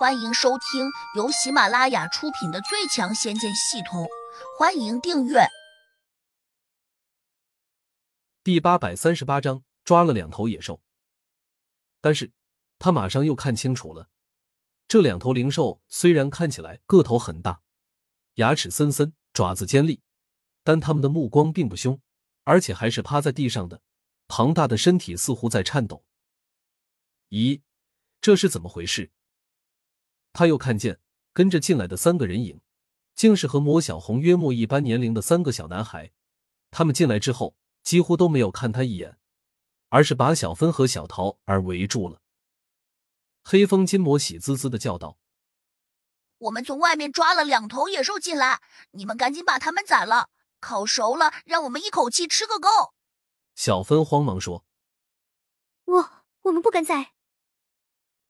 [0.00, 4.04] 欢迎收听由喜马拉雅出品的《最强仙剑系统》，
[4.58, 5.46] 欢迎订阅。
[8.42, 10.80] 第八百三十八章抓了两头野兽，
[12.00, 12.32] 但是
[12.78, 14.08] 他马上又看清楚了，
[14.88, 17.60] 这两头灵兽虽然看起来个头很大，
[18.36, 20.00] 牙齿森森，爪子尖利，
[20.64, 22.00] 但他们的目光并不凶，
[22.44, 23.82] 而且还是趴在地上的，
[24.28, 26.06] 庞大的身体似乎在颤抖。
[27.28, 27.60] 咦，
[28.22, 29.12] 这是怎么回事？
[30.32, 31.00] 他又看见
[31.32, 32.60] 跟着进来的三个人影，
[33.14, 36.12] 竟是和魔小红约莫一般年龄的三个小男孩。
[36.70, 39.18] 他们进来之后，几乎都没有看他一眼，
[39.88, 42.22] 而是把小芬和小桃儿围住了。
[43.42, 45.18] 黑风金魔喜滋滋的叫道
[46.38, 48.62] ：“我们从外面抓了两头野兽进来，
[48.92, 52.68] 你们赶紧把它们宰了，烤熟了，让我们一口气吃个够。”
[53.56, 54.64] 小芬慌忙说
[55.86, 56.10] ：“我
[56.42, 57.14] 我们不敢宰。”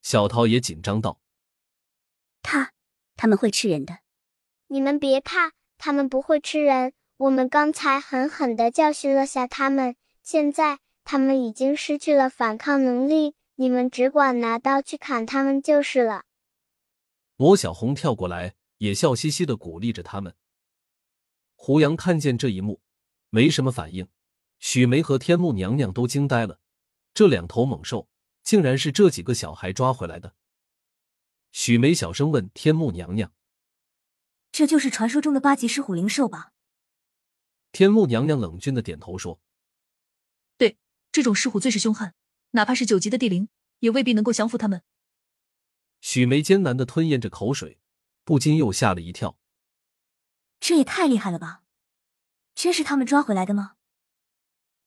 [0.00, 1.20] 小桃也紧张道
[2.42, 2.72] ：“他
[3.16, 3.98] 他们会吃人的，
[4.68, 6.92] 你们别怕，他们不会吃人。
[7.18, 16.24] 我们刚才狠狠的教训了下他们，现在他们已经失去了反抗能力，你们只管拿刀去砍他们就是了。”
[17.36, 20.34] 罗小红跳过来，也笑嘻嘻的鼓励着他们。
[21.54, 22.80] 胡杨看见这一幕，
[23.28, 24.08] 没什么反应。
[24.58, 26.58] 许梅和天木娘娘都惊呆了，
[27.12, 28.08] 这两头猛兽。
[28.42, 30.34] 竟然是这几个小孩抓回来的。
[31.52, 33.32] 许梅小声问天目娘娘
[34.52, 36.52] ：“这就是传说中的八级狮虎灵兽吧？”
[37.72, 39.40] 天目娘娘冷峻的点头说
[40.58, 40.78] ：“对，
[41.12, 42.14] 这种狮虎最是凶悍，
[42.50, 44.82] 哪怕是九级的地灵，也未必能够降服他们。”
[46.00, 47.78] 许梅艰难的吞咽着口水，
[48.24, 49.38] 不禁又吓了一跳。
[50.58, 51.62] 这也太厉害了吧！
[52.54, 53.76] 真是他们抓回来的吗？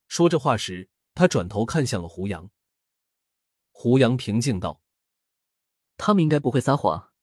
[0.07, 2.51] 说这话时，他转头看向了胡杨。
[3.71, 4.81] 胡杨平静道
[6.05, 7.13] ：“他们应该不会撒谎。”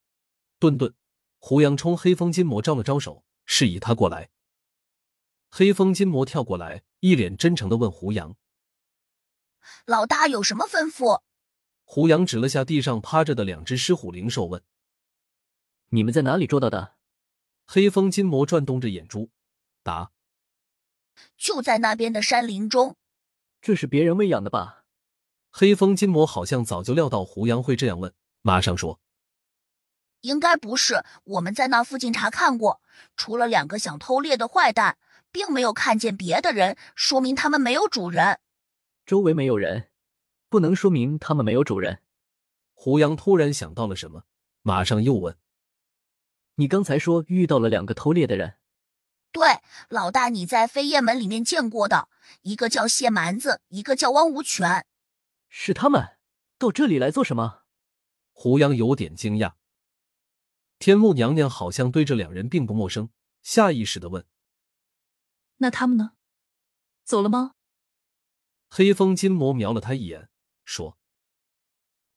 [0.59, 0.95] 顿顿，
[1.39, 4.31] 胡杨冲黑风金魔招了招手，示意他过来。
[5.51, 8.37] 黑风金魔跳过来，一脸真诚的问胡杨
[9.85, 11.21] ：“老大有什么吩咐？”
[11.85, 14.63] 胡杨指了下地上趴着的两只狮虎灵兽，问
[15.91, 16.95] ：“你们在哪里捉到的？”
[17.69, 19.31] 黑风金魔转动着眼珠，
[19.83, 20.13] 答
[21.37, 22.97] ：“就在那边的山林中。”
[23.61, 24.87] 这是别人喂养的吧？
[25.51, 29.01] 黑风金魔好像早就料到胡杨会这样问，马上说
[30.23, 32.81] ：“应该不是，我们在那附近查看过，
[33.17, 34.99] 除了两个想偷猎的坏蛋，
[35.31, 38.41] 并没有看见别的人，说明他们没有主人。
[39.05, 39.91] 周围没有人，
[40.49, 42.03] 不能说明他们没有主人。”
[42.73, 44.25] 胡杨突然想到了什么，
[44.63, 45.37] 马上又问
[46.57, 48.55] ：“你刚才说遇到了两个偷猎的人
[49.33, 52.09] ？”“对，老大你在飞燕门里面见过的，
[52.43, 54.87] 一个叫谢蛮子，一个叫汪无权。”
[55.49, 56.17] 是他们
[56.59, 57.60] 到这里来做什么？
[58.43, 59.53] 胡杨有点惊讶。
[60.79, 63.11] 天目娘娘好像对这两人并不陌生，
[63.43, 64.27] 下意识的问
[65.61, 66.13] ：“那他们呢？
[67.05, 67.53] 走了吗？”
[68.71, 70.31] 黑风金魔瞄了他一眼，
[70.65, 70.97] 说：“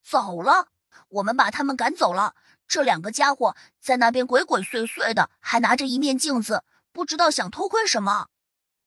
[0.01, 0.69] 走了，
[1.09, 2.37] 我们把他们赶走了。
[2.69, 6.63] 这两个家伙在那边鬼鬼祟祟的，还拿着一面镜子，
[6.93, 8.29] 不知道想偷窥什么。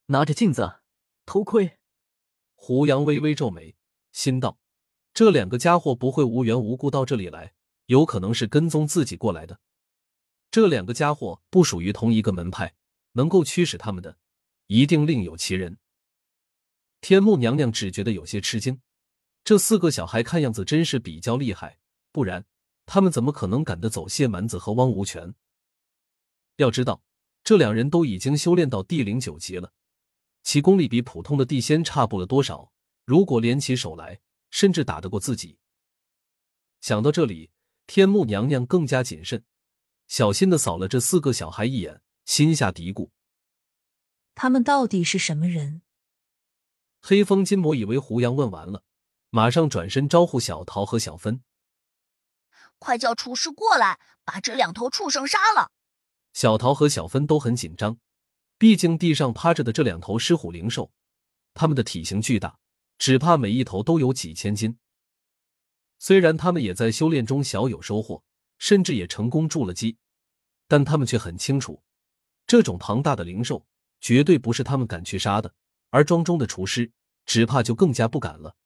[0.07, 0.79] 拿着镜子
[1.27, 1.77] 偷窥？”
[2.57, 3.75] 胡杨微微皱眉。
[4.11, 4.57] 心道：
[5.17, 7.51] 这两个家伙不会无缘无故到这里来，
[7.87, 9.59] 有可能是跟踪自己过来的。
[10.51, 12.75] 这两个家伙不属于同一个门派，
[13.13, 14.19] 能够驱使他们的，
[14.67, 15.79] 一定另有其人。
[17.01, 18.79] 天目娘娘只觉得有些吃惊，
[19.43, 21.79] 这四个小孩看样子真是比较厉害，
[22.11, 22.45] 不然
[22.85, 25.33] 他们怎么可能赶得走谢蛮子和汪无权？
[26.57, 27.01] 要知道，
[27.43, 29.73] 这两人都已经修炼到地灵九级了，
[30.43, 32.71] 其功力比普通的地仙差不了多少。
[33.03, 34.19] 如果联起手来，
[34.57, 35.59] 甚至打得过自己。
[36.81, 37.51] 想到这里，
[37.85, 39.45] 天目娘娘更加谨慎，
[40.07, 43.11] 小心的扫了这四个小孩一眼，心下嘀咕：
[44.33, 45.83] 他们到底是什么人？
[47.01, 48.83] 黑风金魔以为胡杨问完了，
[49.29, 51.43] 马上转身招呼小桃和小芬
[52.79, 55.71] ：“快叫厨师过来，把这两头畜生杀了。”
[56.33, 57.99] 小桃和小芬都很紧张，
[58.57, 60.91] 毕竟地上趴着的这两头狮虎灵兽，
[61.53, 62.57] 它们的体型巨大。
[62.97, 64.77] 只怕每一头都有几千斤。
[65.99, 68.23] 虽然他们也在修炼中小有收获，
[68.57, 69.97] 甚至也成功筑了基，
[70.67, 71.83] 但他们却很清楚，
[72.45, 73.65] 这种庞大的灵兽
[73.99, 75.53] 绝对不是他们敢去杀的。
[75.89, 76.91] 而庄中的厨师
[77.25, 78.57] 只怕就更加不敢了。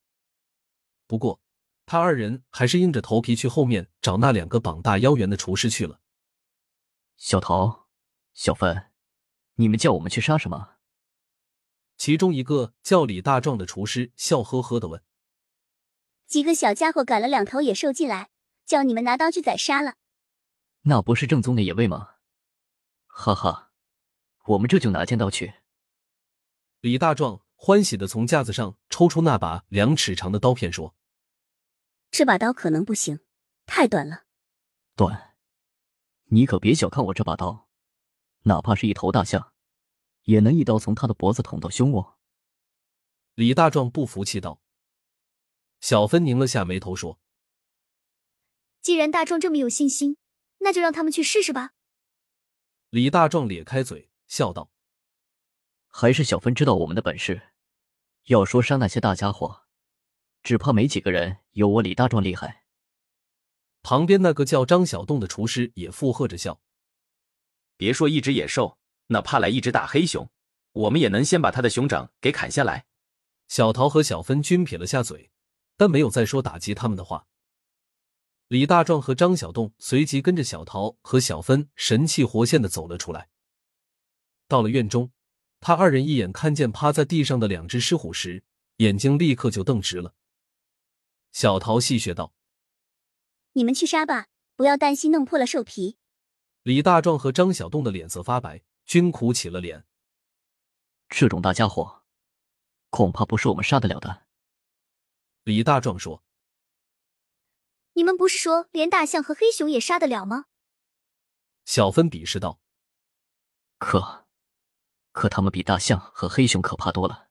[1.07, 1.39] 不过，
[1.86, 6.01] 他二人还是硬着头皮去后面找那两个膀大腰圆的厨师去了。
[7.16, 7.88] 小桃、
[8.34, 8.92] 小芬，
[9.56, 10.77] 你们叫我们去杀什么？
[12.01, 15.03] 其中一个叫李大壮的厨师笑呵呵的问
[16.25, 18.31] ：“几个小家伙赶了两头野兽进来，
[18.65, 19.98] 叫你们拿刀去宰杀了。
[20.86, 22.15] 那不是正宗的野味吗？
[23.06, 23.71] 哈哈，
[24.45, 25.53] 我们这就拿尖刀去。
[26.80, 30.95] 李大壮欢喜的从架子上抽出那把两尺长的刀片，说
[32.09, 33.19] ：“这把刀可能不行，
[33.68, 34.24] 太短了。
[34.95, 35.36] 短？
[36.30, 37.68] 你可别小看我这把刀，
[38.45, 39.50] 哪怕是一头大象，
[40.24, 42.18] 也能一刀从他的脖子捅到胸窝。”
[43.36, 44.62] 李大壮不服气道。
[45.80, 47.20] 小芬拧了下眉头说
[48.82, 50.18] ：“既然大壮这么有信心，
[50.60, 51.72] 那就让他们去试试吧。”
[52.92, 54.70] 李大壮咧开嘴笑道
[55.88, 57.50] ：“还是小芬知道我们的本事。
[58.26, 59.64] 要说杀那些大家伙，
[60.44, 62.66] 只怕没几个人有我李大壮厉害。”
[63.82, 66.62] 旁边那个叫张小栋的厨师也附和着笑
[67.76, 68.78] ：“别说一只野兽，
[69.12, 70.30] 哪怕来一只大黑熊，
[70.74, 72.86] 我们也能先把他的熊掌给砍下来。”
[73.48, 75.30] 小桃和小芬均撇了下嘴。
[75.78, 77.25] 但没有再说打击他们的话。
[78.50, 83.30] 李大壮和张小栋随即跟着小桃和小芬神气活现的走了出来。
[84.48, 85.12] 到了院中，
[85.60, 88.44] 他二人一眼看见趴在地上的两只狮虎时，
[88.78, 90.13] 眼睛立刻就瞪直了。
[91.31, 92.36] 小桃戏谑道
[93.54, 95.98] ：“你们去杀吧，不要担心弄破了兽皮。”
[96.62, 98.62] 李大壮和张小栋的脸色发白，
[98.92, 99.86] 均苦起了脸。
[101.08, 102.04] 这种大家伙，
[102.90, 104.28] 恐怕不是我们杀得了的。
[105.44, 106.26] 李大壮说
[107.96, 110.48] ：“你们不是说连大象和黑熊也杀得了吗？”
[111.64, 112.60] 小芬鄙视道
[113.80, 114.28] ：“可，
[115.14, 117.30] 可他们比大象和黑熊可怕多了。”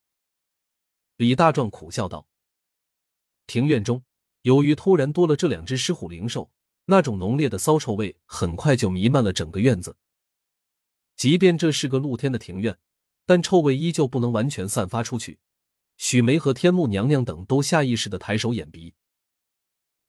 [1.16, 2.26] 李大壮苦笑道
[3.46, 4.02] ：“庭院中，
[4.40, 6.50] 由于突然多了这两只狮虎灵兽，
[6.86, 9.98] 那种浓烈的骚臭味很快就弥漫了整个院子。
[11.20, 12.78] 即便这是个露天的庭院，
[13.26, 15.38] 但臭味依旧不能完全散发出去。”
[15.98, 18.94] 许梅和天木娘娘等都下意识的抬手掩鼻，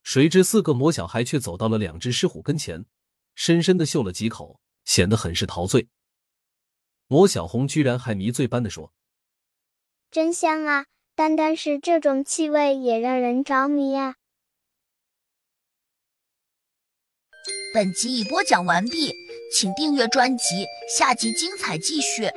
[0.03, 2.85] 谁知四个魔小孩却走到了两只狮虎跟前，
[3.35, 5.89] 深深的嗅了几口，显得很是陶醉。
[7.07, 8.93] 魔小红居然还迷醉般的说
[10.09, 10.85] ：“真香啊！
[11.13, 14.15] 单单是这种气味也让人着迷啊！”
[17.73, 19.13] 本集已播讲完毕，
[19.53, 20.65] 请订阅专辑，
[20.97, 22.29] 下集精彩继续。